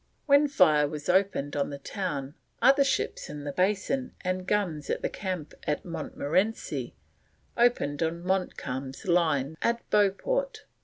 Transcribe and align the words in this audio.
When 0.25 0.47
fire 0.47 0.87
was 0.87 1.09
opened 1.09 1.55
on 1.55 1.69
the 1.69 1.77
town 1.77 2.33
other 2.59 2.83
ships 2.83 3.29
in 3.29 3.43
the 3.43 3.51
Basin 3.51 4.15
and 4.21 4.47
guns 4.47 4.89
at 4.89 5.03
the 5.03 5.09
camp 5.09 5.53
at 5.67 5.85
Montmorenci 5.85 6.95
opened 7.55 8.01
on 8.01 8.23
Montcalm's 8.23 9.05
lines 9.07 9.57
at 9.61 9.87
Beauport. 9.91 10.65